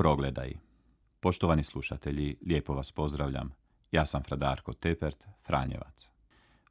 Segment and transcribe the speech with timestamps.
[0.00, 0.54] Progledaj.
[1.20, 3.52] Poštovani slušatelji, lijepo vas pozdravljam.
[3.92, 6.10] Ja sam Fradarko Tepert, Franjevac.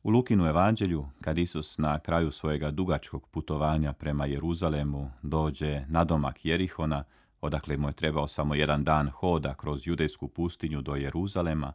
[0.03, 6.45] U Lukinu evanđelju, kad Isus na kraju svojega dugačkog putovanja prema Jeruzalemu dođe na domak
[6.45, 7.03] Jerihona,
[7.41, 11.73] odakle mu je trebao samo jedan dan hoda kroz judejsku pustinju do Jeruzalema,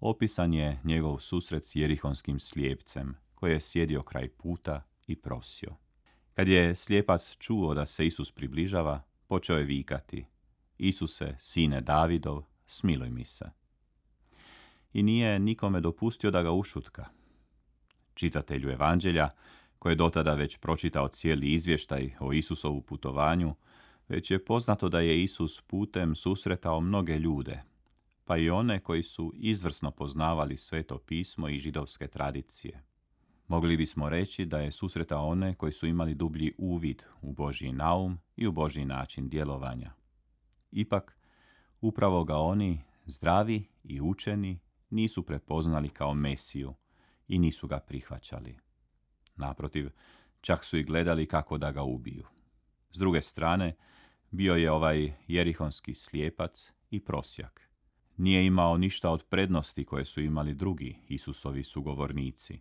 [0.00, 5.76] opisan je njegov susret s jerihonskim slijepcem, koji je sjedio kraj puta i prosio.
[6.34, 10.31] Kad je slijepac čuo da se Isus približava, počeo je vikati,
[10.82, 13.50] Isuse, sine Davidov, smiluj mi se.
[14.92, 17.06] I nije nikome dopustio da ga ušutka.
[18.14, 19.30] Čitatelju evanđelja,
[19.78, 23.54] koji je dotada već pročitao cijeli izvještaj o Isusovu putovanju,
[24.08, 27.62] već je poznato da je Isus putem susretao mnoge ljude,
[28.24, 32.84] pa i one koji su izvrsno poznavali sveto pismo i židovske tradicije.
[33.48, 38.18] Mogli bismo reći da je susretao one koji su imali dublji uvid u Božji naum
[38.36, 40.01] i u Božji način djelovanja.
[40.72, 41.18] Ipak,
[41.80, 46.74] upravo ga oni, zdravi i učeni, nisu prepoznali kao Mesiju
[47.28, 48.58] i nisu ga prihvaćali.
[49.36, 49.90] Naprotiv,
[50.40, 52.26] čak su i gledali kako da ga ubiju.
[52.90, 53.76] S druge strane,
[54.30, 57.68] bio je ovaj jerihonski slijepac i prosjak.
[58.16, 62.60] Nije imao ništa od prednosti koje su imali drugi Isusovi sugovornici.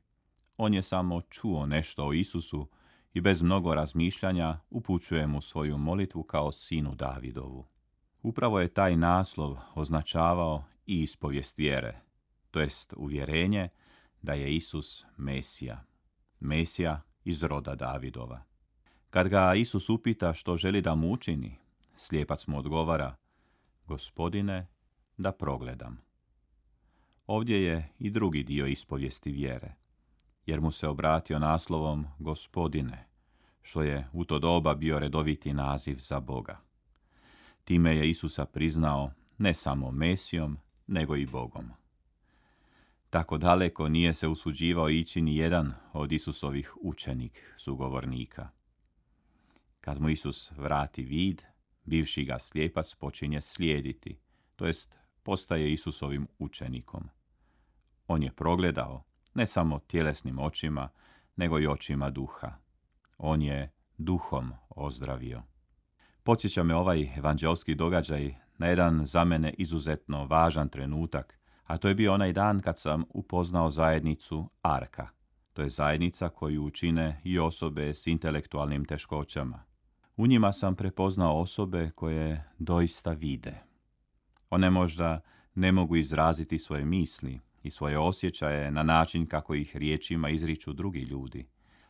[0.57, 2.67] On je samo čuo nešto o Isusu
[3.13, 7.67] i bez mnogo razmišljanja upućuje mu svoju molitvu kao sinu Davidovu.
[8.21, 12.01] Upravo je taj naslov označavao i ispovijest vjere,
[12.51, 13.69] to jest uvjerenje
[14.21, 15.83] da je Isus Mesija,
[16.39, 18.43] Mesija iz roda Davidova.
[19.09, 21.57] Kad ga Isus upita što želi da mu učini,
[21.95, 23.15] slijepac mu odgovara,
[23.85, 24.67] gospodine,
[25.17, 26.01] da progledam.
[27.27, 29.75] Ovdje je i drugi dio ispovijesti vjere,
[30.45, 33.07] jer mu se obratio naslovom gospodine,
[33.61, 36.70] što je u to doba bio redoviti naziv za Boga.
[37.63, 40.57] Time je Isusa priznao ne samo Mesijom,
[40.87, 41.71] nego i Bogom.
[43.09, 48.49] Tako daleko nije se usuđivao ići ni jedan od Isusovih učenik sugovornika.
[49.81, 51.41] Kad mu Isus vrati vid,
[51.83, 54.17] bivši ga slijepac počinje slijediti,
[54.55, 57.09] to jest postaje Isusovim učenikom.
[58.07, 60.89] On je progledao ne samo tjelesnim očima,
[61.35, 62.53] nego i očima duha.
[63.17, 65.50] On je duhom ozdravio.
[66.23, 71.95] Podsjeća me ovaj evanđelski događaj na jedan za mene izuzetno važan trenutak, a to je
[71.95, 75.07] bio onaj dan kad sam upoznao zajednicu Arka.
[75.53, 79.63] To je zajednica koju učine i osobe s intelektualnim teškoćama.
[80.17, 83.63] U njima sam prepoznao osobe koje doista vide.
[84.49, 85.19] One možda
[85.55, 90.99] ne mogu izraziti svoje misli i svoje osjećaje na način kako ih riječima izriču drugi
[90.99, 91.47] ljudi,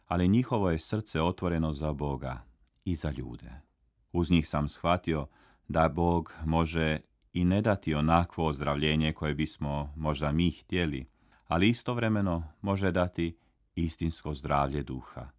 [0.08, 2.46] ali njihovo je srce otvoreno za Boga
[2.86, 3.71] i za ljude.
[4.12, 5.28] Uz njih sam shvatio
[5.68, 7.00] da Bog može
[7.34, 11.06] i ne dati onakvo ozdravljenje koje bismo možda mi htjeli,
[11.48, 13.38] ali istovremeno može dati
[13.76, 15.30] istinsko zdravlje duha.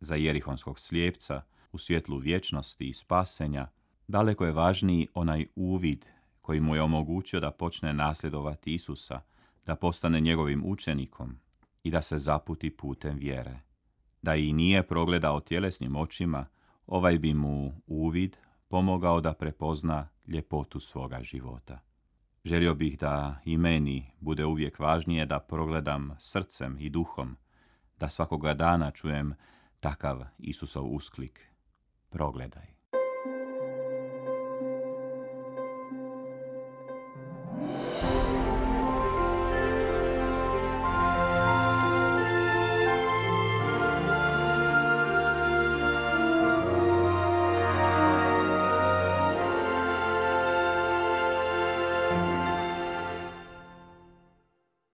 [0.00, 3.68] Za jerihonskog slijepca u svjetlu vječnosti i spasenja
[4.08, 6.06] daleko je važniji onaj uvid
[6.40, 9.20] koji mu je omogućio da počne nasljedovati Isusa,
[9.66, 11.38] da postane njegovim učenikom
[11.82, 13.60] i da se zaputi putem vjere.
[14.22, 16.46] Da i nije progledao tjelesnim očima,
[16.88, 18.36] ovaj bi mu uvid
[18.68, 21.78] pomogao da prepozna ljepotu svoga života.
[22.44, 27.36] Želio bih da i meni bude uvijek važnije da progledam srcem i duhom,
[27.96, 29.34] da svakoga dana čujem
[29.80, 31.40] takav Isusov usklik.
[32.10, 32.77] Progledaj.